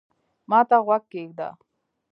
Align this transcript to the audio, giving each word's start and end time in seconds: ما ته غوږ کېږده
ما 0.49 0.59
ته 0.69 0.77
غوږ 0.85 1.03
کېږده 1.11 1.49